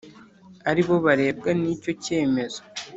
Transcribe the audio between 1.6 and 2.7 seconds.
n icyo kemezo